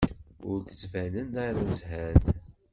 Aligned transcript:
Ur 0.49 0.57
d-ttbanen 0.59 1.31
ara 1.45 1.61
zhan. 1.79 2.21